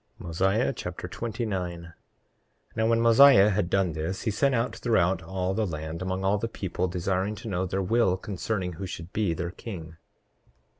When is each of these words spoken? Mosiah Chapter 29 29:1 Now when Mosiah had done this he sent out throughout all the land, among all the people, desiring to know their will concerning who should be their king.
Mosiah 0.17 0.73
Chapter 0.73 1.07
29 1.07 1.81
29:1 1.81 1.93
Now 2.75 2.87
when 2.87 3.01
Mosiah 3.01 3.51
had 3.51 3.69
done 3.69 3.91
this 3.93 4.23
he 4.23 4.31
sent 4.31 4.55
out 4.55 4.75
throughout 4.75 5.21
all 5.21 5.53
the 5.53 5.67
land, 5.67 6.01
among 6.01 6.25
all 6.25 6.39
the 6.39 6.47
people, 6.47 6.87
desiring 6.87 7.35
to 7.35 7.47
know 7.47 7.67
their 7.67 7.83
will 7.83 8.17
concerning 8.17 8.73
who 8.73 8.87
should 8.87 9.13
be 9.13 9.35
their 9.35 9.51
king. 9.51 9.97